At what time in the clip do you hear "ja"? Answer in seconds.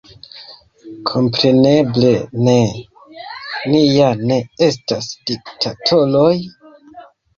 3.83-4.09